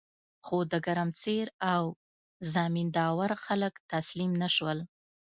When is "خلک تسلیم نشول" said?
3.45-4.79